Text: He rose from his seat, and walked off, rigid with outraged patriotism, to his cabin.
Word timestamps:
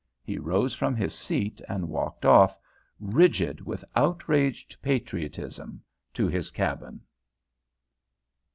He 0.23 0.39
rose 0.39 0.73
from 0.73 0.95
his 0.95 1.13
seat, 1.13 1.61
and 1.69 1.87
walked 1.87 2.25
off, 2.25 2.57
rigid 2.99 3.61
with 3.63 3.85
outraged 3.95 4.81
patriotism, 4.81 5.83
to 6.15 6.25
his 6.27 6.49
cabin. 6.49 7.01